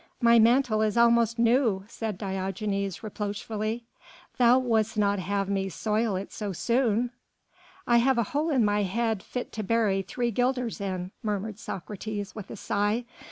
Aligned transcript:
"My 0.19 0.39
mantle 0.39 0.81
is 0.81 0.97
almost 0.97 1.37
new," 1.37 1.85
said 1.87 2.17
Diogenes 2.17 3.03
reproachfully; 3.03 3.83
"thou 4.39 4.57
would'st 4.57 4.97
not 4.97 5.19
have 5.19 5.47
me 5.47 5.69
soil 5.69 6.15
it 6.15 6.33
so 6.33 6.53
soon?" 6.53 7.11
"I 7.85 7.97
have 7.97 8.17
a 8.17 8.23
hole 8.33 8.49
in 8.49 8.65
my 8.65 8.81
head 8.81 9.21
fit 9.21 9.51
to 9.51 9.63
bury 9.63 10.01
those 10.01 10.09
three 10.09 10.31
guilders 10.31 10.81
in," 10.81 11.11
murmured 11.21 11.59
Socrates, 11.59 12.33
with 12.33 12.49
a 12.49 12.55
sigh. 12.55 13.05